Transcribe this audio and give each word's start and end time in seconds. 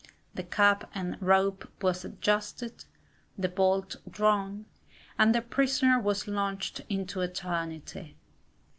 The 0.33 0.41
cap 0.41 0.89
and 0.95 1.15
rope 1.21 1.71
was 1.79 2.03
adjusted, 2.03 2.85
the 3.37 3.47
bolt 3.49 3.97
drawn, 4.09 4.65
and 5.19 5.35
the 5.35 5.43
prisoner 5.43 5.99
was 5.99 6.27
launched 6.27 6.81
into 6.89 7.21
eternity. 7.21 8.17